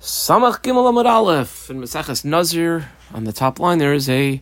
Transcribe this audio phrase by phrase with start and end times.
[0.00, 2.88] Samach Gimel Amud Aleph in Maseches Nazir.
[3.12, 4.40] On the top line, there is a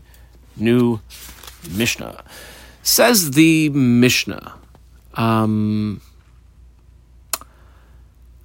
[0.56, 1.00] new
[1.70, 2.22] Mishnah.
[2.82, 4.54] Says the Mishnah.
[5.14, 6.02] Um,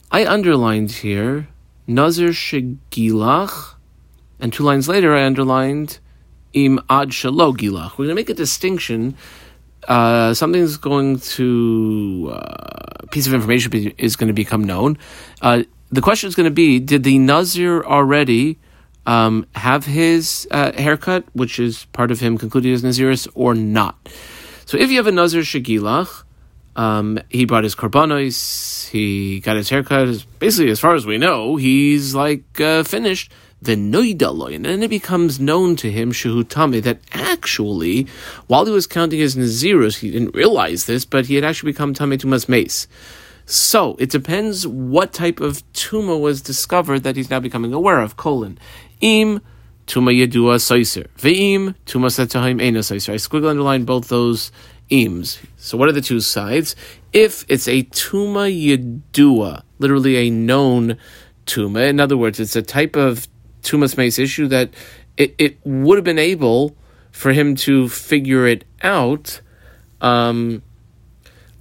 [0.09, 1.49] I underlined here
[1.85, 3.75] Nazir Shegilach,
[4.39, 5.99] and two lines later I underlined
[6.53, 7.91] Im Ad Gilach.
[7.97, 9.17] We're going to make a distinction.
[9.85, 14.97] Uh, something's going to uh, piece of information is going to become known.
[15.41, 18.57] Uh, the question is going to be: Did the Nazir already
[19.05, 23.97] um, have his uh, haircut, which is part of him concluding his Naziris, or not?
[24.65, 26.23] So, if you have a Nazir Shagilach,
[26.75, 30.25] um, he brought his korbanos, he got his haircut.
[30.39, 33.31] Basically, as far as we know, he's like uh, finished.
[33.63, 38.07] The noidaloy, and then it becomes known to him shehutame that actually,
[38.47, 41.93] while he was counting his naziros, he didn't realize this, but he had actually become
[41.93, 42.87] tame tumas mace.
[43.51, 48.15] So it depends what type of tuma was discovered that he's now becoming aware of.
[48.15, 48.57] Colon
[49.01, 49.41] im
[49.85, 53.11] tuma yedua soiser ve'im tuma setahim ena soiser.
[53.11, 54.53] I squiggle underline both those
[54.89, 55.37] ims.
[55.57, 56.77] So what are the two sides?
[57.11, 60.95] If it's a tuma yedua, literally a known
[61.45, 63.27] tuma, in other words, it's a type of
[63.63, 64.69] tumas mace issue that
[65.17, 66.77] it, it would have been able
[67.11, 69.41] for him to figure it out.
[69.99, 70.63] Um,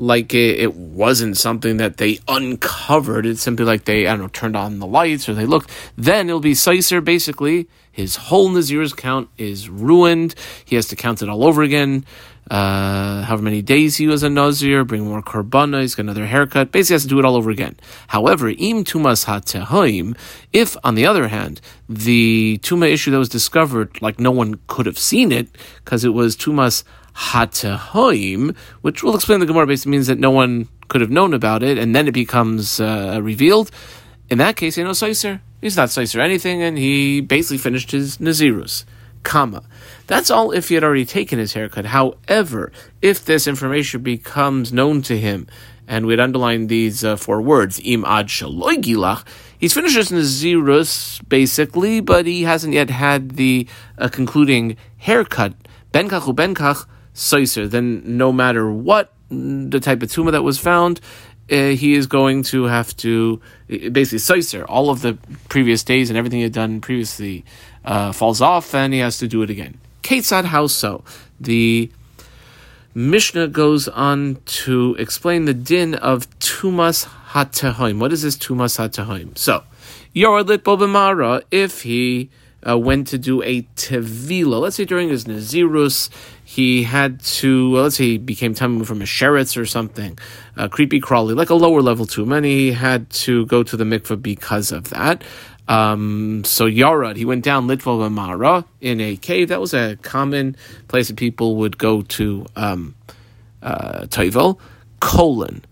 [0.01, 3.27] like it, it, wasn't something that they uncovered.
[3.27, 5.71] It's simply like they, I don't know, turned on the lights or they looked.
[5.95, 7.69] Then it'll be Sicer, basically.
[7.93, 10.35] His whole Nazir's count is ruined.
[10.65, 12.07] He has to count it all over again.
[12.51, 16.73] Uh, however many days he was a Nazir, bring more Korbana, he's got another haircut.
[16.73, 17.77] Basically has to do it all over again.
[18.09, 20.17] However, Im Tumas HaTehoim,
[20.53, 24.87] if, on the other hand, the Tuma issue that was discovered, like no one could
[24.87, 25.49] have seen it,
[25.85, 30.69] because it was Tumas hatahoim, which we'll explain the Gemara basically means that no one
[30.89, 33.71] could have known about it, and then it becomes uh, revealed.
[34.29, 38.19] In that case, you know, Saiser, he's not Saiser anything, and he basically finished his
[38.19, 38.85] Nazirus.
[39.23, 39.63] Comma.
[40.07, 41.87] That's all if he had already taken his haircut.
[41.87, 42.73] However,
[43.03, 45.47] if this information becomes known to him,
[45.87, 49.25] and we'd underline these uh, four words, im ad shaloi gilach,
[49.59, 53.67] he's finished his Nazirus, basically, but he hasn't yet had the
[53.99, 55.55] uh, concluding haircut.
[55.93, 60.59] ben Benkach u benkach, Soiser, then no matter what the type of tuma that was
[60.59, 61.01] found,
[61.51, 64.65] uh, he is going to have to basically Soiser.
[64.69, 65.19] All of the
[65.49, 67.45] previous days and everything he had done previously
[67.85, 69.81] uh, falls off, and he has to do it again.
[70.03, 71.05] Ketzad, how so?
[71.41, 71.91] The
[72.95, 77.99] Mishnah goes on to explain the din of Tumas HaTehoim.
[77.99, 79.37] What is this Tumas HaTehoim?
[79.39, 79.65] So,
[80.15, 82.31] Yoradlit Bobamara, if he
[82.67, 84.61] uh, went to do a tevila.
[84.61, 86.11] Let's say during his nazirus,
[86.51, 90.19] he had to, well, let's say he became tamim from a sheretz or something,
[90.57, 92.27] a creepy crawly, like a lower level too.
[92.27, 95.23] Many he had to go to the mikveh because of that.
[95.69, 99.47] Um, so Yarad, he went down Litva Mara in a cave.
[99.51, 100.57] That was a common
[100.89, 102.97] place that people would go to um,
[103.63, 104.09] uh,
[104.99, 105.65] colon.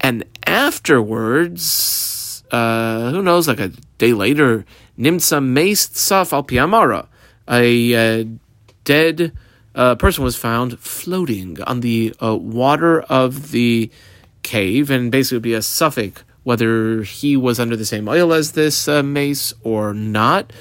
[0.00, 3.68] And afterwards, uh, who knows, like a
[3.98, 4.64] day later,
[4.98, 7.08] Nimtza Mace Saf al Piamara.
[7.46, 8.24] A uh,
[8.84, 9.32] dead
[9.74, 13.90] uh, person was found floating on the uh, water of the
[14.42, 18.52] cave, and basically would be a suffix whether he was under the same oil as
[18.52, 20.52] this uh, mace or not.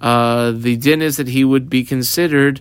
[0.00, 2.60] Uh, the din is that he would be considered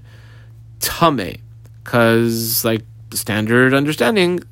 [0.79, 1.37] tame,
[1.83, 2.81] because like
[3.11, 4.43] the standard understanding,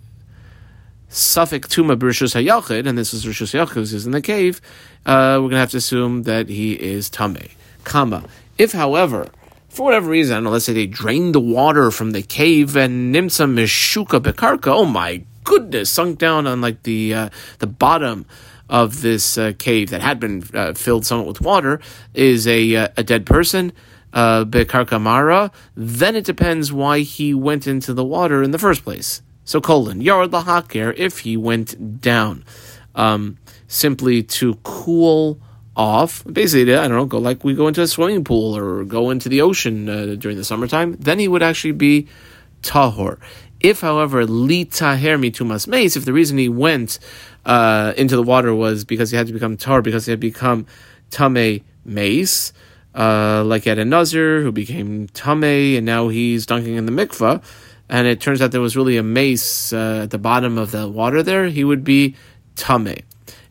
[1.10, 4.62] suffix tuma b'rishus hayachid, and this is rishus hayachid who's in the cave,
[5.06, 7.50] uh, we're going to have to assume that he is tame.
[7.84, 8.26] Kama.
[8.58, 9.30] If, however,
[9.80, 13.16] for whatever reason, I know, let's say they drained the water from the cave and
[13.16, 17.30] nimsa mishuka bekarka, oh my goodness, sunk down on like the uh,
[17.60, 18.26] the bottom
[18.70, 21.80] of this uh, cave that had been uh, filled somewhat with water
[22.14, 23.72] is a uh, a dead person.
[24.12, 29.22] Uh, bekarkamara, then it depends why he went into the water in the first place.
[29.46, 32.44] So colon yard lahakir if he went down,
[32.96, 33.38] um,
[33.70, 35.40] simply to cool
[35.80, 36.24] off.
[36.26, 39.30] Basically, I don't know, go like we go into a swimming pool or go into
[39.30, 40.98] the ocean uh, during the summertime.
[41.00, 42.08] Then he would actually be
[42.62, 43.18] tahor.
[43.62, 47.00] If, however, li taher mitumas mace, if the reason he went
[47.46, 50.66] uh, into the water was because he had to become tahor, because he had become
[51.12, 52.52] tame mace,
[52.94, 56.92] uh, like he had a nazir who became tame, and now he's dunking in the
[56.92, 57.42] mikvah
[57.90, 60.88] and it turns out there was really a mace uh, at the bottom of the
[60.88, 62.16] water there, he would be
[62.56, 62.96] tame.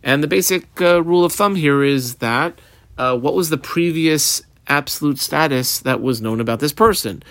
[0.02, 2.58] And the basic uh, rule of thumb here is that
[2.96, 7.22] uh, what was the previous absolute status that was known about this person?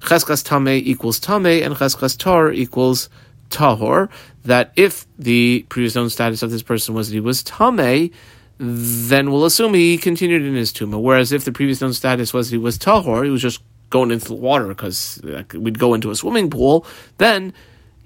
[0.00, 3.08] Cheskas tame equals tame, and cheskas tar equals
[3.50, 4.08] tahor.
[4.44, 8.10] That if the previous known status of this person was that he was tame,
[8.58, 11.00] then we'll assume he continued in his tumah.
[11.00, 14.28] Whereas if the previous known status was he was tahor, he was just going into
[14.28, 15.20] the water because
[15.54, 16.86] we'd go into a swimming pool,
[17.18, 17.52] then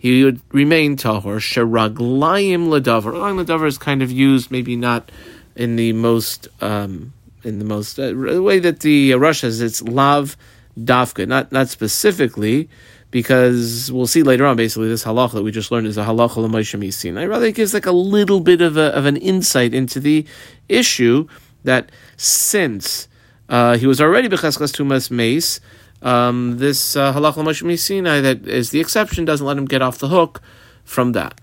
[0.00, 1.36] he would remain tahor.
[1.38, 3.12] Sheraglayim ladavar.
[3.12, 5.12] Raglayim ladavar is kind of used, maybe not
[5.54, 7.12] in the most um,
[7.44, 10.38] in the most uh, way that the uh, Rosh says it's lav
[10.78, 12.70] dafka, not not specifically
[13.10, 14.56] because we'll see later on.
[14.56, 17.18] Basically, this halacha that we just learned is a halacha l'moshe misin.
[17.18, 20.24] I rather it gives like a little bit of a, of an insight into the
[20.66, 21.28] issue
[21.64, 23.06] that since
[23.50, 25.60] uh, he was already becheskas tumas mace,
[26.02, 30.40] um, this uh, that is the exception doesn't let him get off the hook
[30.84, 31.40] from that.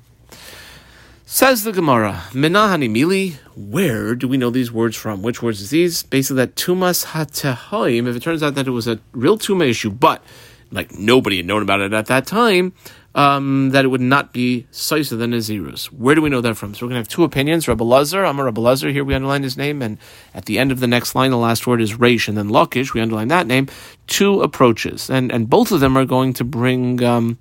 [1.25, 5.21] Says the Gemara, Menahani Mili, where do we know these words from?
[5.21, 6.03] Which words is these?
[6.03, 9.89] Basically, that Tumas Hatehoim, if it turns out that it was a real Tuma issue,
[9.89, 10.23] but
[10.71, 12.71] like nobody had known about it at that time,
[13.17, 15.87] um, that it would not be Saisa than Nazirus.
[15.87, 16.75] Where do we know that from?
[16.75, 17.67] So we're going to have two opinions.
[17.67, 19.97] Rabbi Lazar, Amar Rabbi Lazar, here we underline his name, and
[20.35, 22.93] at the end of the next line, the last word is Reish, and then Lakish,
[22.93, 23.67] we underline that name.
[24.05, 27.39] Two approaches, and and both of them are going to bring um,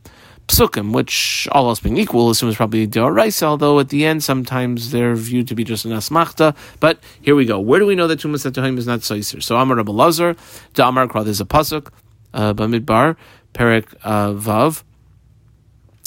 [0.48, 5.14] psukim, which all else being equal, assumes probably Deoraisa, although at the end sometimes they're
[5.14, 6.56] viewed to be just an asmachta.
[6.80, 7.60] But here we go.
[7.60, 9.42] Where do we know that Tumas Atohim is not Saiser?
[9.42, 10.36] So Amar Rabbi Lazar,
[10.74, 11.88] to Amar Kra, there's a pasuk,
[12.32, 13.16] uh, Bamidbar,
[13.52, 14.82] Perik uh, Vav,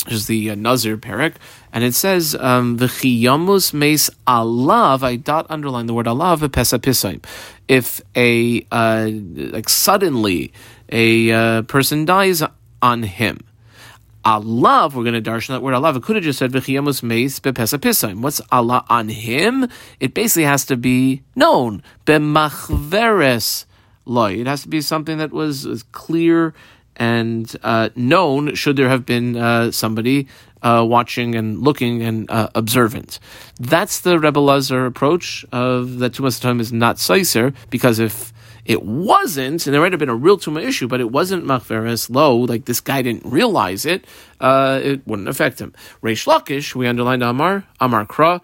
[0.06, 1.36] which is the uh, Nazir Perik,
[1.72, 7.24] and it says, um, V'chiyamus meis alav, I dot underline the word alav, pesa pisaim.
[7.68, 10.52] If a, uh, like suddenly,
[10.90, 12.44] a uh, person dies
[12.82, 13.40] on him,
[14.26, 15.96] Allah, we're going to darshan that word Allah.
[15.96, 18.22] It could have just said v'chiyamus meis bepesa pisaim.
[18.22, 19.68] What's Allah on him?
[20.00, 23.66] It basically has to be known b'machveres
[24.06, 24.34] loy.
[24.34, 26.54] It has to be something that was, was clear
[27.00, 28.54] and uh, known.
[28.54, 30.28] Should there have been uh, somebody
[30.62, 33.20] uh, watching and looking and uh, observant?
[33.60, 38.34] That's the Rebbe Lazar approach of that Tumas time is not Seiser because if
[38.66, 42.08] it wasn't, and there might have been a real tumah issue, but it wasn't machveres
[42.08, 44.06] low, like this guy didn't realize it,
[44.42, 45.74] uh, it wouldn't affect him.
[46.04, 48.42] Reish Lakish, we underlined Amar, Amar Kra,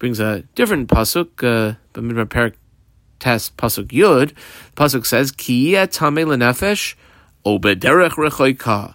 [0.00, 2.54] brings a different pasuk, uh, Bamidbar Perik
[3.20, 4.32] Tes pasuk Yud.
[4.74, 6.94] Pasuk says, Ki tame lenefesh,
[7.44, 8.94] obederech rechoika.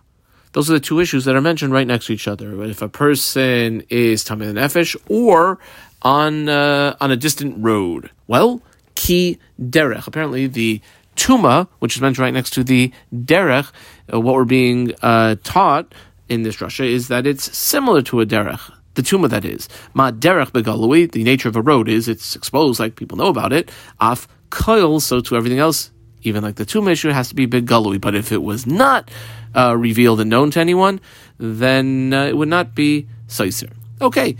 [0.53, 2.63] Those are the two issues that are mentioned right next to each other.
[2.63, 5.59] If a person is tamei nefesh or
[6.03, 8.61] on uh, on a distant road, well,
[8.95, 10.05] ki derech.
[10.05, 10.79] Apparently, the
[11.15, 13.71] tuma, which is mentioned right next to the derech,
[14.13, 15.93] uh, what we're being uh, taught
[16.29, 18.71] in this drasha is that it's similar to a derech.
[18.93, 21.11] The tuma that is ma derech begalui.
[21.11, 23.71] The nature of a road is it's exposed, like people know about it.
[23.99, 25.89] Af koil, so to everything else,
[26.23, 27.99] even like the tuma issue, has to be begalui.
[27.99, 29.11] But if it was not
[29.55, 30.99] uh, revealed and known to anyone,
[31.37, 33.71] then uh, it would not be seiser.
[34.01, 34.35] Okay,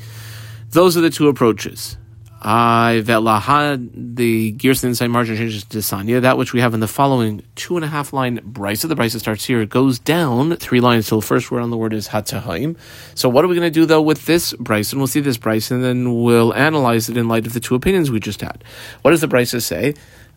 [0.72, 1.98] those are the two approaches.
[2.46, 6.90] I velahad the Gerson inside margin changes to Sanya, that which we have in the
[6.90, 8.90] following two and a half line brisa.
[8.90, 11.78] The brisa starts here, it goes down three lines till the first word on the
[11.78, 12.76] word is hatahaim.
[13.16, 14.92] So what are we going to do though with this brisa?
[14.92, 17.76] And we'll see this brisa and then we'll analyze it in light of the two
[17.76, 18.62] opinions we just had.
[19.04, 19.94] What does the brisa say?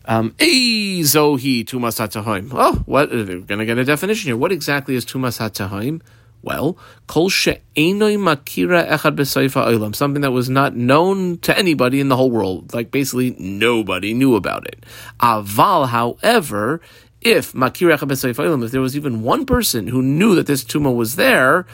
[0.07, 2.49] Um, Zohi tumas hatahaim.
[2.53, 3.11] Oh, what?
[3.11, 4.37] We're going to get a definition here.
[4.37, 6.01] What exactly is tumas hatahaim?
[6.41, 6.77] Well,
[7.07, 12.15] kol she'enoi makira echad b'seifa olam, something that was not known to anybody in the
[12.15, 14.85] whole world, like basically nobody knew about it.
[15.19, 16.79] Aval, however,
[17.21, 20.63] if makira echad b'seifa olam, if there was even one person who knew that this
[20.63, 21.65] tuma was there,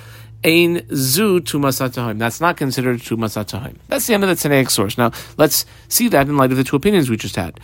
[0.46, 2.20] Ein zu tumasatahim.
[2.20, 3.78] That's not considered tumasatahim.
[3.88, 4.98] That's the end of the Tanaic source.
[4.98, 7.62] Now, let's see that in light of the two opinions we just had.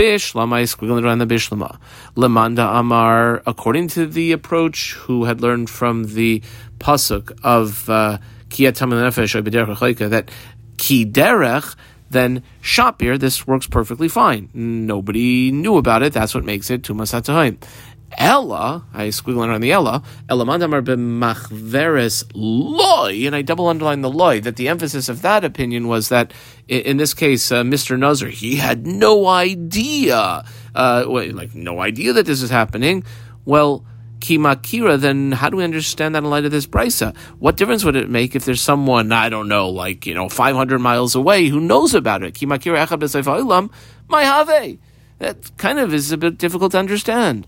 [0.00, 1.78] Bishlama is the Bishlama.
[2.16, 6.40] Lemanda Amar, according to the approach who had learned from the
[6.78, 8.16] pasuk of uh,
[8.48, 10.30] Kiyatam Nefesh that
[10.78, 11.76] Ki Derech,
[12.08, 14.48] then Shapir, this works perfectly fine.
[14.54, 16.14] Nobody knew about it.
[16.14, 17.62] That's what makes it Tumas HaTahim.
[18.18, 24.10] Ella, I squiggle around the Ella, Ella mandamar b'machveres loy, and I double underline the
[24.10, 26.32] loy, that the emphasis of that opinion was that,
[26.68, 27.98] in this case, uh, Mr.
[27.98, 33.04] Nazar, he had no idea, uh, like, no idea that this is happening.
[33.44, 33.84] Well,
[34.18, 37.16] kimakira, then how do we understand that in light of this brisa?
[37.38, 40.78] What difference would it make if there's someone, I don't know, like, you know, 500
[40.78, 42.34] miles away who knows about it?
[42.34, 43.70] Kimakira echad b'seif
[44.08, 44.78] my have.
[45.18, 47.46] That kind of is a bit difficult to understand.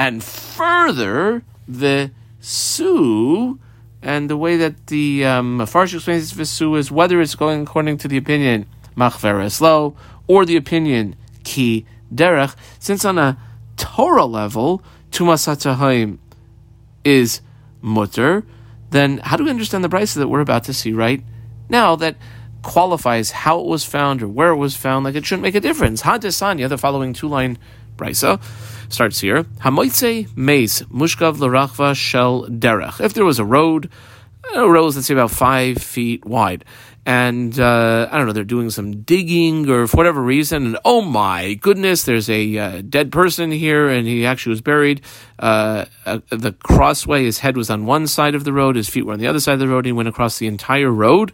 [0.00, 3.60] And further, the su
[4.00, 7.98] and the way that the um, Farsh explains this su is whether it's going according
[7.98, 8.64] to the opinion
[8.96, 9.94] machveres lo
[10.26, 12.56] or the opinion ki derech.
[12.78, 13.36] Since on a
[13.76, 16.18] Torah level, tumas
[17.04, 17.42] is
[17.82, 18.46] mutter,
[18.88, 21.22] then how do we understand the brisa that we're about to see right
[21.68, 21.94] now?
[21.94, 22.16] That
[22.62, 25.60] qualifies how it was found or where it was found, like it shouldn't make a
[25.60, 26.00] difference.
[26.00, 27.58] Hadesanya, the following two line
[27.98, 28.40] brisa,
[28.92, 29.44] starts here.
[29.60, 33.00] Hamoitze meis mushkav l'rachva shel derech.
[33.00, 33.90] If there was a road,
[34.54, 36.64] a road let's say about five feet wide,
[37.06, 41.00] and uh, I don't know, they're doing some digging or for whatever reason, and oh
[41.00, 45.00] my goodness, there's a uh, dead person here, and he actually was buried.
[45.38, 49.06] Uh, uh, the crossway, his head was on one side of the road, his feet
[49.06, 51.32] were on the other side of the road, he went across the entire road.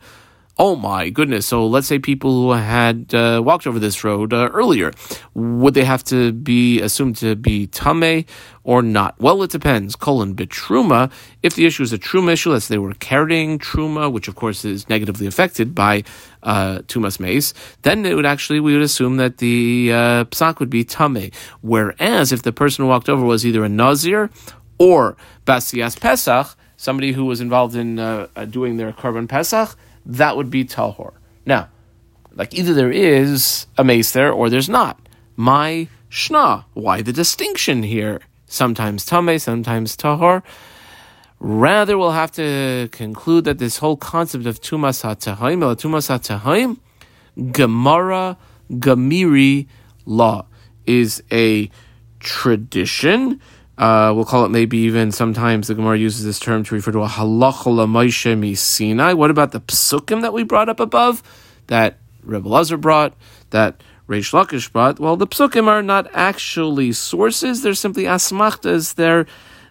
[0.58, 1.46] Oh my goodness.
[1.46, 4.90] So let's say people who had uh, walked over this road uh, earlier,
[5.34, 8.24] would they have to be assumed to be tame
[8.64, 9.20] or not?
[9.20, 9.94] Well, it depends.
[9.96, 11.12] Colon betruma.
[11.42, 14.64] If the issue is a truma issue, say they were carrying truma, which of course
[14.64, 16.04] is negatively affected by
[16.42, 20.70] uh, tumas mace, then it would actually, we would assume that the uh, psak would
[20.70, 21.32] be tame.
[21.60, 24.30] Whereas if the person who walked over was either a nazir
[24.78, 30.36] or basias pesach, somebody who was involved in uh, uh doing their korban pesach, that
[30.36, 31.12] would be Tahor.
[31.44, 31.68] Now,
[32.34, 34.98] like either there is a mace there or there's not.
[35.36, 36.64] My Shna.
[36.74, 38.20] Why the distinction here?
[38.46, 40.42] Sometimes Tame, sometimes Tahor.
[41.38, 46.78] Rather, we'll have to conclude that this whole concept of Tumas HaTahaim, or Tumas HaTahaim,
[47.52, 48.38] Gemara
[48.70, 49.66] Gamiri
[50.06, 50.46] law,
[50.86, 51.68] is a
[52.20, 53.40] tradition
[53.78, 57.02] uh, we'll call it maybe even sometimes the Gemara uses this term to refer to
[57.02, 59.12] a halacha Moshe Sinai.
[59.12, 61.22] What about the psukim that we brought up above,
[61.66, 63.14] that Rebbe Lazar brought,
[63.50, 64.98] that Reish Lakish brought?
[64.98, 68.94] Well, the psukim are not actually sources; they're simply asmachtas.
[68.94, 69.26] They're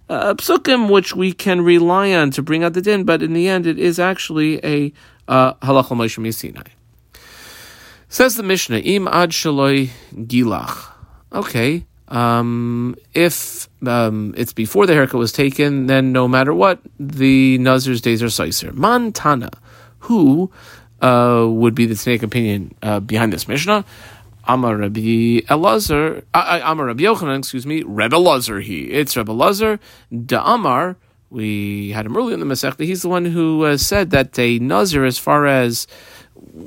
[0.08, 3.48] uh, psukim which we can rely on to bring out the din, but in the
[3.48, 4.94] end, it is actually a
[5.28, 6.70] uh, halacha Moshe Sinai.
[8.08, 10.92] Says the Mishnah, im ad shaloi gilach.
[11.34, 17.58] Okay, um, if um, it's before the haircut was taken, then no matter what, the
[17.58, 18.72] Nazir's days are Saiser.
[18.74, 19.50] Montana,
[20.00, 20.52] who
[21.02, 23.86] uh, would be the Tanaic opinion uh, behind this Mishnah?
[24.48, 28.84] Amar Rabbi Elazar, uh, uh, Amar Rabbi Yochanan, excuse me, Rebbe Elazar he.
[28.92, 29.80] It's Rebbe Elazar,
[30.26, 30.98] Da Amar,
[31.32, 34.60] we had him earlier in the Masechta, he's the one who uh, said that a
[34.60, 35.88] Nazir, as far as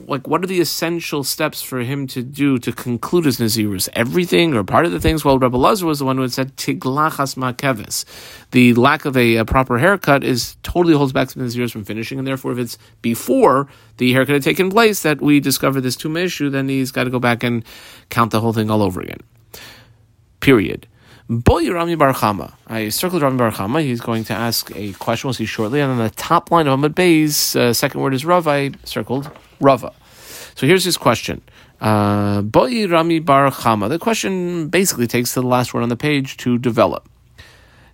[0.07, 3.89] like what are the essential steps for him to do to conclude his nazirus?
[3.93, 5.25] Everything or part of the things?
[5.25, 8.05] Well, Rebbe Lazar was the one who had said tiglachas makevis.
[8.53, 12.19] The lack of a, a, proper haircut is totally holds back the nazirus from finishing,
[12.19, 16.25] and therefore, if it's before the haircut had taken place that we discover this tumah
[16.25, 17.65] issue, then he's got to go back and
[18.09, 19.21] count the whole thing all over again.
[20.41, 20.87] Period.
[21.31, 22.55] Boy Rami Barchama.
[22.67, 23.83] I circled Rami Barchama.
[23.83, 25.29] He's going to ask a question.
[25.29, 25.81] We'll see shortly.
[25.81, 28.49] And on the top line of Amud Beis uh, second word is Rav.
[28.49, 29.31] I circled
[29.61, 29.93] Rava.
[30.55, 31.43] So here's his question.
[31.83, 33.91] Uh, Boy Rami Barchama.
[33.91, 37.07] The question basically takes to the last word on the page to develop.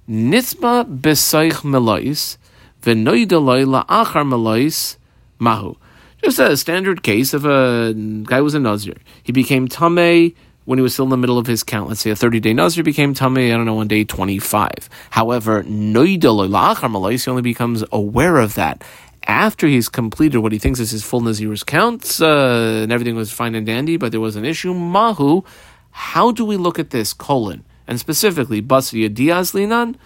[0.09, 2.37] Nitzma besaich melois
[2.83, 4.97] v'noidaloi la'achar melois
[5.41, 5.75] mahu.
[6.23, 8.95] Just a standard case of a guy was a nazir.
[9.25, 10.35] He became tamei
[10.65, 11.89] when he was still in the middle of his count.
[11.89, 14.89] Let's say a 30 day nazir became tamei, I don't know, on day 25.
[15.11, 18.85] However, he only becomes aware of that
[19.27, 23.33] after he's completed what he thinks is his full Nazir's counts, uh, and everything was
[23.33, 25.43] fine and dandy, but there was an issue, Mahu,
[25.91, 29.97] how do we look at this, colon, and specifically, Basri Diaz Linan,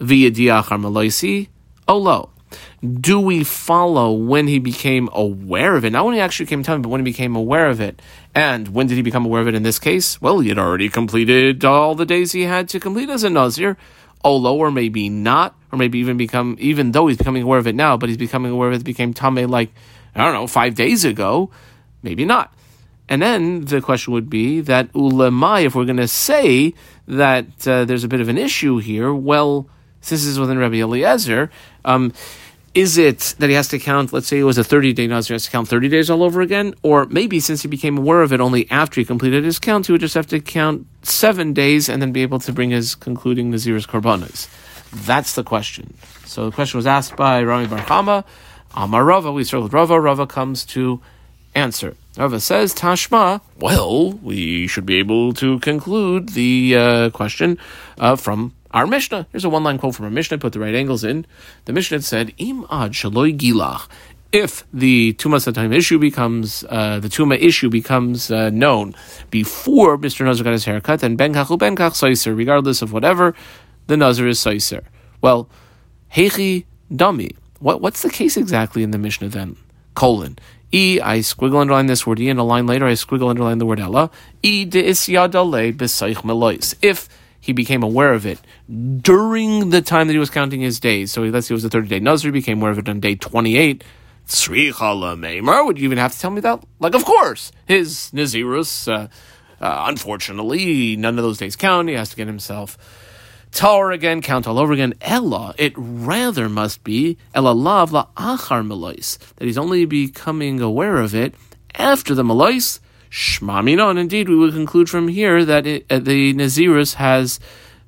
[0.00, 1.48] via Diachar Maloisi,
[1.86, 2.30] Olo.
[2.80, 5.90] Do we follow when he became aware of it?
[5.90, 8.00] Not when he actually came to me, but when he became aware of it.
[8.34, 10.22] And when did he become aware of it in this case?
[10.22, 13.76] Well, he had already completed all the days he had to complete as a Nazir.
[14.24, 17.74] Olo, or maybe not or maybe even become, even though he's becoming aware of it
[17.74, 19.70] now, but he's becoming aware of it, became Tame like,
[20.14, 21.50] I don't know, five days ago,
[22.02, 22.54] maybe not.
[23.08, 26.74] And then the question would be that ulemai, if we're going to say
[27.06, 29.68] that uh, there's a bit of an issue here, well,
[30.00, 31.50] since this is within Rabbi Eliezer,
[31.84, 32.12] um,
[32.78, 35.32] is it that he has to count, let's say it was a 30 day Nazir,
[35.32, 36.74] he has to count 30 days all over again?
[36.84, 39.92] Or maybe since he became aware of it only after he completed his count, he
[39.92, 43.50] would just have to count seven days and then be able to bring his concluding
[43.50, 44.46] Nazir's Korbanas.
[44.92, 45.94] That's the question.
[46.24, 48.24] So the question was asked by Rami Barhama.
[48.76, 50.00] Amar Rava, we start with Rava.
[50.00, 51.00] Rava comes to
[51.56, 51.96] answer.
[52.16, 57.58] Rava says, Tashma, well, we should be able to conclude the uh, question
[57.98, 59.26] uh, from our Mishnah.
[59.32, 61.26] Here's a one line quote from our Mishnah, put the right angles in.
[61.64, 63.88] The Mishnah said, Im ad shaloi gilach.
[64.30, 68.94] If the Tumas time issue becomes, uh, the Tuma issue becomes uh, known
[69.30, 70.24] before Mr.
[70.24, 73.34] Nazar got his haircut, then Ben Kachu Ben Kach regardless of whatever,
[73.86, 74.84] the Nazir is Saiser.
[75.22, 75.48] Well,
[76.14, 77.36] Hechi Dami.
[77.58, 79.56] What, what's the case exactly in the Mishnah then?
[79.94, 80.38] Colon.
[80.70, 83.64] E, I squiggle underline this word E, and a line later I squiggle underline the
[83.64, 84.10] word Ella.
[84.42, 86.74] E de isyadale besaich melois.
[86.82, 87.08] If
[87.40, 88.38] he became aware of it
[89.00, 91.70] during the time that he was counting his days, so let's say it was a
[91.70, 93.84] 30 day Nazir, became aware of it on day 28,
[94.26, 96.62] S'ri Tzricha Would you even have to tell me that?
[96.80, 99.08] Like, of course, his Nazirus, uh,
[99.60, 101.88] uh, unfortunately, none of those days count.
[101.88, 102.76] He has to get himself
[103.50, 104.94] Tahor again, count all over again.
[105.00, 110.98] Ella, it rather must be Ella lav la achar melois, that he's only becoming aware
[110.98, 111.34] of it
[111.74, 112.80] after the melois.
[113.10, 117.40] Shmamina, and indeed we would conclude from here that it, uh, the Nazirus has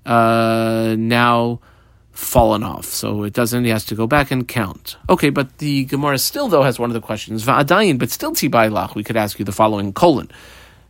[0.07, 1.61] uh, now
[2.13, 2.87] fallen off.
[2.87, 4.97] So it doesn't, he has to go back and count.
[5.09, 7.45] Okay, but the Gemara still, though, has one of the questions.
[7.45, 10.31] Va'adayin, but still tibaylach, we could ask you the following colon.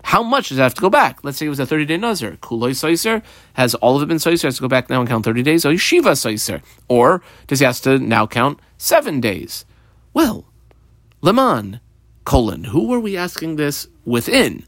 [0.02, 1.22] How much does it have to go back?
[1.22, 2.38] Let's say it was a 30 day nazir.
[2.40, 3.22] Kuloi Soiser,
[3.54, 5.66] has all of it been Soiser, has to go back now and count 30 days?
[5.66, 6.62] Or Shiva Soiser?
[6.88, 9.66] Or does he have to now count seven days?
[10.14, 10.46] Well,
[11.20, 11.80] Leman,
[12.24, 14.64] colon, who are we asking this within?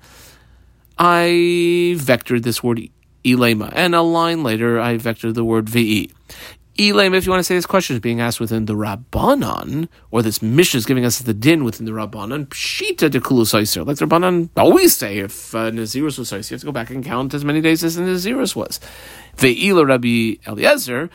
[0.98, 2.88] I vectored this word
[3.24, 6.10] Elema, and a line later I vectored the word VE.
[6.78, 10.22] Elam, if you want to say this question is being asked within the Rabbanon, or
[10.22, 13.86] this mission is giving us the din within the Rabbanon, Pshita de Kulusaiser.
[13.86, 16.88] Like the Rabbanon always say, if uh, Nazirus was Saiser, you have to go back
[16.88, 18.80] and count as many days as the Nazirus was.
[19.36, 21.10] Ve'ila Rabbi Eliezer,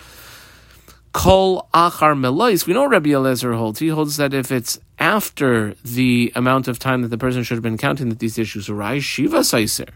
[1.14, 2.68] Kol Achar Melois.
[2.68, 3.80] We know Rabbi Eliezer holds.
[3.80, 7.64] He holds that if it's after the amount of time that the person should have
[7.64, 9.90] been counting that these issues arise, Shiva Saiser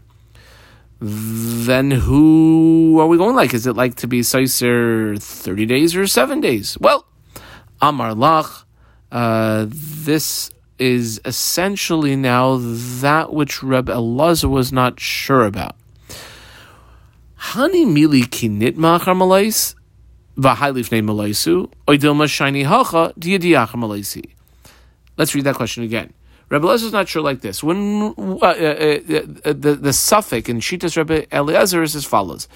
[1.04, 3.52] then who are we going like?
[3.52, 6.78] Is it like to be Saiser 30 days or 7 days?
[6.80, 7.04] Well,
[7.80, 8.64] Amar Lach,
[9.10, 15.74] uh, this is essentially now that which Reb Elazar was not sure about.
[17.50, 19.16] Hani mili kinit machar
[23.76, 24.24] malaisi.
[25.16, 26.12] Let's read that question again.
[26.52, 27.62] Rebbe Eliezer is not sure like this.
[27.64, 32.46] When uh, uh, uh, the the suffix in Shitas Rebbe Eliezer is as follows: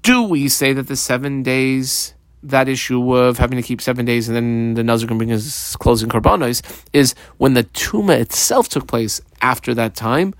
[0.00, 4.28] Do we say that the seven days, that issue of having to keep seven days,
[4.28, 6.62] and then the Nazir can bring his closing korbanos,
[6.94, 10.32] is when the tuma itself took place after that time,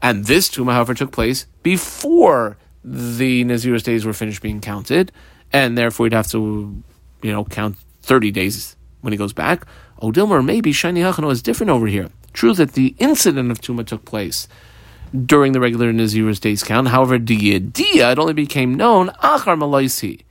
[0.00, 5.12] and this tuma, however, took place before the Nazir's days were finished being counted,
[5.52, 6.82] and therefore he'd have to,
[7.22, 9.66] you know, count thirty days when he goes back.
[10.00, 12.08] Oh, Odilmer, maybe Shiny Hachano is different over here.
[12.32, 14.46] True that the incident of Tuma took place
[15.26, 16.88] during the regular Nazir's days count.
[16.88, 20.22] However, the idea, it only became known Achar Malaisi.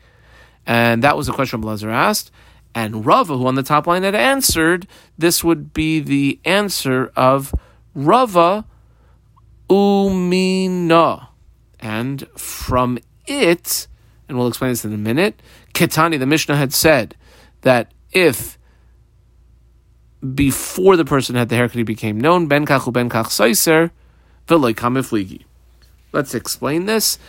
[0.65, 2.31] And that was a question Blazer asked.
[2.75, 7.55] And Rava, who on the top line had answered, this would be the answer of
[7.95, 8.65] Rava
[9.69, 11.29] Umina.
[11.79, 13.87] And from it,
[14.27, 15.41] and we'll explain this in a minute,
[15.73, 17.15] Ketani, the Mishnah had said
[17.61, 18.57] that if
[20.33, 22.47] before the person had the haircut, he became known.
[22.47, 23.91] Ben kachu ben kach soiser
[24.47, 25.43] v'loy
[26.11, 27.19] Let's explain this.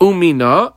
[0.00, 0.74] Umina,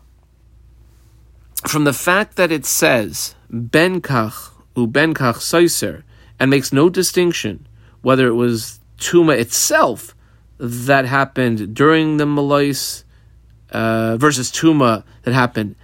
[1.67, 6.03] from the fact that it says ben kach u ben kach soiser
[6.39, 7.67] and makes no distinction
[8.01, 10.15] whether it was tuma itself
[10.57, 13.03] that happened during the malais
[13.73, 15.75] uh, versus tuma that happened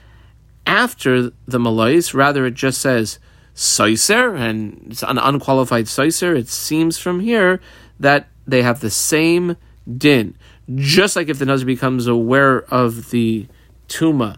[0.66, 2.14] after the malais.
[2.14, 3.20] Rather, it just says
[3.56, 7.60] Soiser, and it's an unqualified Soiser, it seems from here
[8.00, 9.58] that they have the same
[9.98, 10.36] din.
[10.74, 13.48] Just like if the Nazir becomes aware of the
[13.88, 14.38] Tuma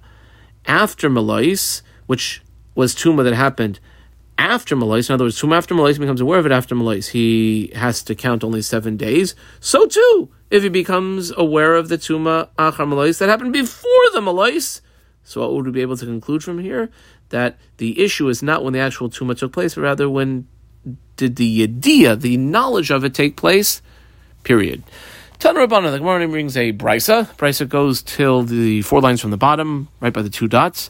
[0.66, 2.42] after Malais, which
[2.74, 3.80] was Tuma that happened
[4.42, 8.04] after Malais, in other words, after Malais becomes aware of it after Malais, he has
[8.04, 9.36] to count only seven days.
[9.60, 14.22] So too, if he becomes aware of the Tuma Achar Malais that happened before the
[14.22, 14.82] Malais,
[15.24, 16.90] so what would we be able to conclude from here?
[17.32, 20.48] that the issue is not when the actual tuma took place, but rather when
[21.18, 23.82] did the idea, the knowledge of it, take place?
[24.44, 24.84] Period.
[25.40, 27.26] Tan Rabbana, the Gemara brings a brisa.
[27.38, 30.90] Brisa goes till the four lines from the bottom, right by the two dots.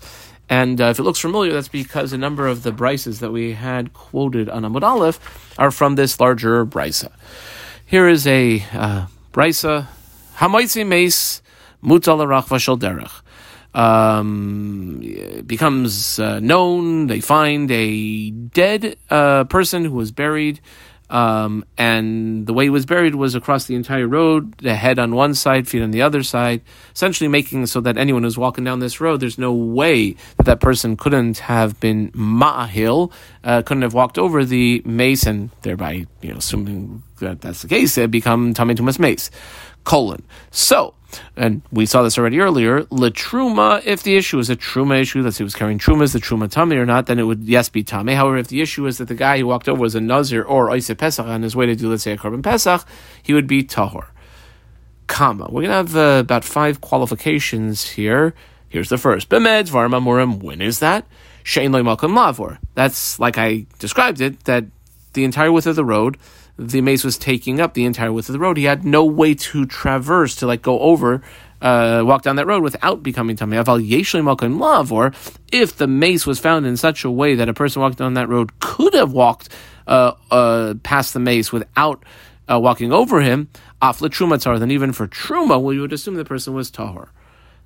[0.51, 3.53] And uh, if it looks familiar, that's because a number of the brises that we
[3.53, 7.09] had quoted on Amud Aleph are from this larger brisa.
[7.85, 9.87] Here is a uh, brisa.
[10.35, 11.41] Hamaitzi meis
[11.81, 12.19] mutal
[12.59, 13.21] shel derech
[13.73, 14.99] um,
[15.45, 17.07] becomes uh, known.
[17.07, 20.59] They find a dead uh, person who was buried,
[21.11, 25.13] um, and the way he was buried was across the entire road, the head on
[25.13, 26.61] one side, feet on the other side,
[26.95, 30.59] essentially making so that anyone who's walking down this road, there's no way that that
[30.61, 33.11] person couldn't have been ma'ahil,
[33.43, 37.97] uh, couldn't have walked over the and thereby, you know, assuming that that's the case,
[37.97, 39.31] it become tamei Tumas mace.
[39.83, 40.23] Colon.
[40.51, 40.93] So,
[41.35, 43.81] and we saw this already earlier, truma.
[43.85, 46.47] if the issue is a truma issue, say he was carrying truma, is the truma
[46.47, 48.15] tamei or not, then it would, yes, be tamei.
[48.15, 50.69] However, if the issue is that the guy who walked over was a nazir or
[50.69, 52.85] oise pesach on his way to do, let's say, a korban pesach,
[53.23, 54.07] he would be tahor.
[55.07, 55.45] Comma.
[55.45, 58.33] We're going to have uh, about five qualifications here.
[58.69, 59.27] Here's the first.
[59.27, 60.41] Bemed, varma, murim.
[60.41, 61.05] When is that?
[61.43, 62.59] Shein loy malkum lavor.
[62.75, 64.65] That's like I described it, that
[65.13, 66.17] the entire width of the road.
[66.57, 68.57] The mace was taking up the entire width of the road.
[68.57, 71.21] He had no way to traverse, to like go over,
[71.61, 75.13] uh, walk down that road without becoming malkim lav, or
[75.51, 78.29] if the mace was found in such a way that a person walking down that
[78.29, 79.49] road could have walked
[79.87, 82.03] uh, uh, past the mace without
[82.51, 83.49] uh, walking over him,
[83.81, 87.09] afla truma then even for truma, you would assume the person was tahor.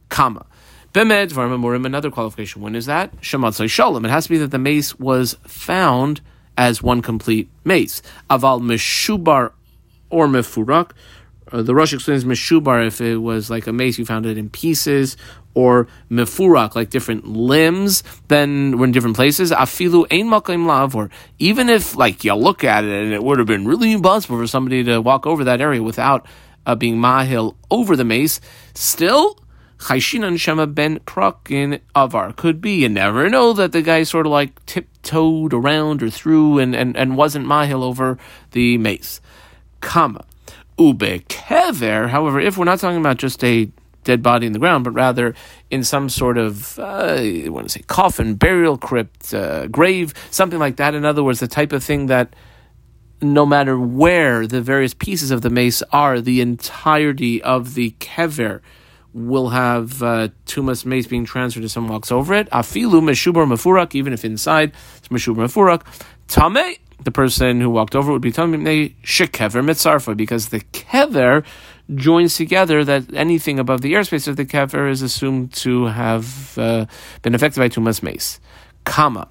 [0.10, 0.46] Kama.
[0.94, 2.62] Bemed Varmamurim, another qualification.
[2.62, 3.14] When is that?
[3.18, 4.06] Shematzai Shalom.
[4.06, 6.22] It has to be that the mace was found
[6.58, 8.02] as one complete mace.
[8.30, 9.52] Aval Meshubar
[10.10, 10.92] or Mefurak.
[11.52, 14.50] Uh, the Rosh explains Meshubar if it was like a mace, you found it in
[14.50, 15.16] pieces,
[15.54, 19.52] or Mefurak, like different limbs, then we're in different places.
[19.52, 23.40] Afilu Ein Makim Lav, or even if like you look at it and it would
[23.40, 26.26] have been really impossible for somebody to walk over that area without
[26.66, 28.42] uh, being mahil over the mace,
[28.74, 29.40] still
[29.78, 32.34] Chayshinan Shema ben Prakin Avar.
[32.34, 32.82] Could be.
[32.82, 36.96] You never know that the guy sort of like tiptoed around or through and, and,
[36.96, 38.18] and wasn't mahil over
[38.52, 39.22] the mace.
[39.82, 40.26] Comma.
[40.78, 42.10] Ube kever.
[42.10, 43.70] However, if we're not talking about just a
[44.04, 45.34] dead body in the ground, but rather
[45.70, 50.60] in some sort of, uh, I want to say, coffin, burial crypt, uh, grave, something
[50.60, 50.96] like that.
[50.96, 52.34] In other words, the type of thing that
[53.22, 58.62] no matter where the various pieces of the mace are, the entirety of the kever
[59.16, 62.50] will have uh, tumas mace being transferred to someone walks over it.
[62.50, 65.84] Afilu meshubar mafurak, even if inside it's meshubar mafurak.
[66.28, 71.46] Tame, the person who walked over would be tamei shekever mitzarfa, because the kever
[71.96, 76.86] joins together that anything above the airspace of the kever is assumed to have uh,
[77.22, 78.42] been affected by tumas mace.
[78.84, 79.30] Kama.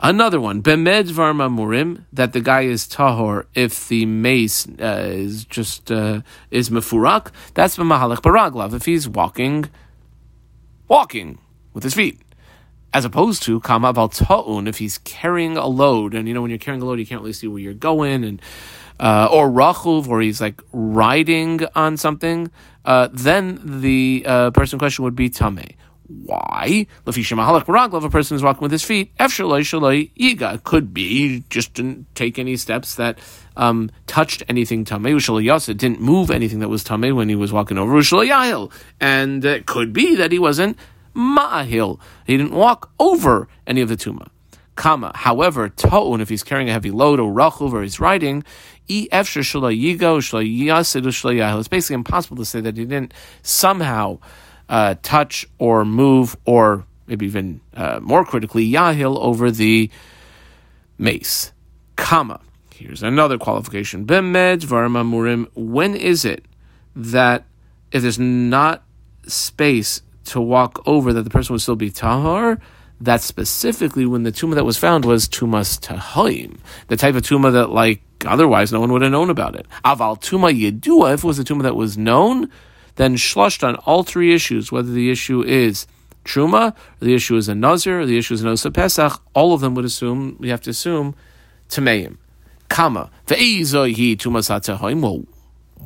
[0.00, 5.44] Another one, bemed varma murim, that the guy is tahor if the mace uh, is
[5.44, 7.30] just uh, is mefurak.
[7.54, 9.70] That's b'mahalech baraglav if he's walking,
[10.88, 11.38] walking
[11.72, 12.20] with his feet,
[12.92, 16.14] as opposed to kama ta'un if he's carrying a load.
[16.14, 18.24] And you know when you're carrying a load, you can't really see where you're going,
[18.24, 18.42] and
[18.98, 22.50] uh, or rachuv, or he's like riding on something.
[22.84, 25.76] Uh, then the uh, person in question would be tameh.
[26.22, 26.86] Why?
[27.06, 32.56] If a person is walking with his feet, yiga could be just didn't take any
[32.56, 33.18] steps that
[33.56, 35.76] um, touched anything tamei.
[35.76, 37.92] didn't move anything that was tamei when he was walking over.
[37.94, 38.72] Ushla Yahil.
[39.00, 40.78] And it could be that he wasn't
[41.14, 41.98] ma'ahil.
[42.26, 44.28] He didn't walk over any of the tuma.
[44.76, 45.12] Kama.
[45.14, 48.42] However, ta'un, if he's carrying a heavy load or rachuv or he's riding,
[48.88, 49.18] it's
[51.68, 54.18] basically impossible to say that he didn't somehow
[54.68, 59.90] uh, touch or move, or maybe even uh, more critically, Yahil over the
[60.98, 61.52] mace.
[61.96, 62.40] Comma.
[62.74, 64.04] Here's another qualification.
[64.04, 65.48] Bemed varma murim.
[65.54, 66.44] When is it
[66.96, 67.44] that
[67.92, 68.82] if there's not
[69.26, 72.60] space to walk over, that the person would still be tahar?
[73.00, 77.52] That's specifically when the tumah that was found was tumas tahoim, the type of tumah
[77.52, 79.66] that, like, otherwise no one would have known about it.
[79.84, 82.50] Aval tumah yedua, if it was a tumah that was known,
[82.96, 85.86] then shlushed on all three issues, whether the issue is
[86.24, 89.74] truma, the issue is a nazir, the issue is an osa pesach, all of them
[89.74, 91.14] would assume, we have to assume,
[91.68, 92.16] tameim.
[92.68, 93.10] Kama.
[93.26, 95.00] Ve'izohi tumasatahoim.
[95.00, 95.24] Well,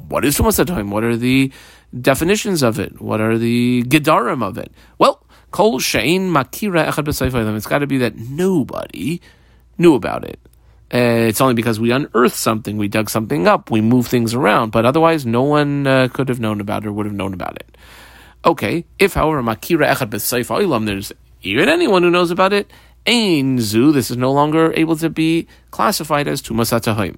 [0.09, 0.90] what is tumasatahoim?
[0.90, 1.53] What are the
[1.99, 3.01] definitions of it?
[3.01, 4.73] What are the gedarim of it?
[4.99, 9.21] Well, kol shein makira echad It's got to be that nobody
[9.77, 10.38] knew about it.
[10.92, 14.70] Uh, it's only because we unearthed something, we dug something up, we moved things around,
[14.72, 17.57] but otherwise no one uh, could have known about it or would have known about
[17.57, 17.77] it.
[18.44, 22.70] Okay, if however makira echad b'seif olam, there's even anyone who knows about it,
[23.07, 27.16] ein zu, this is no longer able to be classified as tumasatahim.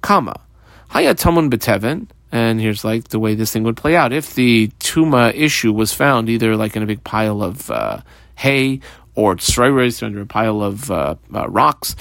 [0.00, 0.40] Kama,
[0.88, 4.12] haya tamun beteven, and here's like the way this thing would play out.
[4.12, 8.00] If the tuma issue was found either like in a big pile of uh,
[8.36, 8.80] hay
[9.20, 11.94] or tsroiris under a pile of uh, uh, rocks,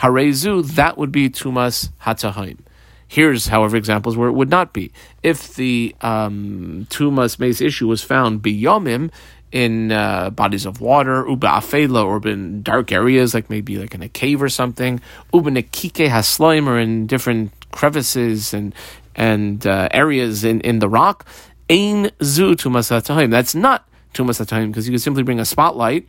[0.00, 2.58] harezu, that would be tumas hatahim.
[3.08, 4.92] Here's, however, examples where it would not be.
[5.22, 9.10] If the um, tumas mace issue was found biyomim
[9.52, 14.02] in uh, bodies of water, uba afela, or in dark areas, like maybe like in
[14.02, 15.00] a cave or something,
[15.32, 18.74] uba nekike hasloim, or in different crevices and
[19.14, 21.24] and uh, areas in, in the rock,
[21.70, 22.90] ain zu tumas.
[23.30, 26.06] That's not tumas because you could simply bring a spotlight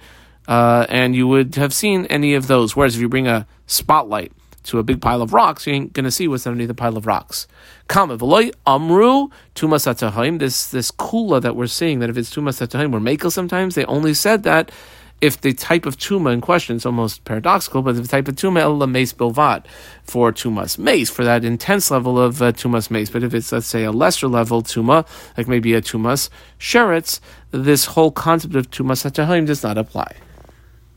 [0.47, 2.75] uh, and you would have seen any of those.
[2.75, 4.31] Whereas if you bring a spotlight
[4.63, 7.05] to a big pile of rocks, you ain't to see what's underneath the pile of
[7.05, 7.47] rocks.
[7.89, 13.31] amru Tumas This this kula that we're seeing that if it's tumas atahim, we're makel
[13.31, 13.75] sometimes.
[13.75, 14.71] They only said that
[15.19, 18.59] if the type of tuma in question is almost paradoxical, but the type of tuma
[18.59, 19.65] el mace bilvat
[20.03, 23.09] for tumas mace for that intense level of uh, tumas mace.
[23.09, 25.07] But if it's let's say a lesser level tuma,
[25.37, 26.29] like maybe a tumas
[26.59, 27.19] sheretz,
[27.51, 30.13] this whole concept of tumas atahim does not apply.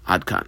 [0.07, 0.45] Adkan.